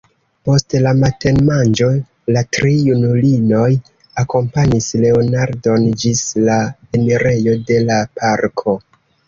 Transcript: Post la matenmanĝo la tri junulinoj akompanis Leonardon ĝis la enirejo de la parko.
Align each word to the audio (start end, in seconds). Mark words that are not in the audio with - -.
Post 0.47 0.75
la 0.85 0.93
matenmanĝo 1.01 1.89
la 2.37 2.43
tri 2.57 2.71
junulinoj 2.87 3.67
akompanis 4.23 4.89
Leonardon 5.05 5.87
ĝis 6.07 6.27
la 6.51 6.59
enirejo 7.01 7.57
de 7.71 7.81
la 7.93 8.03
parko. 8.21 8.79